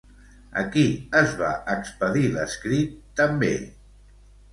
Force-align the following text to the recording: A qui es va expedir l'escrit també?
A 0.59 0.61
qui 0.75 0.85
es 1.19 1.35
va 1.41 1.49
expedir 1.73 2.23
l'escrit 2.37 2.97
també? 3.21 3.53